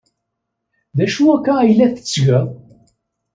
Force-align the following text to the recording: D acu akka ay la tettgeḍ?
D 0.97 0.99
acu 1.05 1.23
akka 1.35 1.53
ay 1.59 1.71
la 1.77 1.87
tettgeḍ? 1.95 2.45